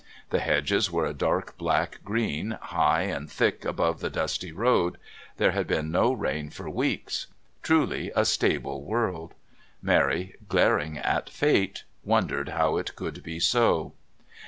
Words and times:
The 0.31 0.39
hedges 0.39 0.89
were 0.89 1.05
a 1.05 1.13
dark 1.13 1.59
black 1.59 1.99
green, 2.03 2.57
high 2.59 3.03
and 3.03 3.29
thick 3.31 3.63
above 3.63 3.99
the 3.99 4.09
dusty 4.09 4.51
road; 4.51 4.97
there 5.37 5.51
had 5.51 5.67
been 5.67 5.91
no 5.91 6.11
rain 6.11 6.49
for 6.49 6.67
weeks. 6.71 7.27
Truly 7.61 8.11
a 8.15 8.25
stable 8.25 8.83
world. 8.83 9.35
Mary, 9.79 10.33
glaring 10.49 10.97
at 10.97 11.29
Fate, 11.29 11.83
wondered 12.03 12.49
how 12.49 12.77
it 12.77 12.95
could 12.95 13.21
be 13.21 13.39
so. 13.39 13.93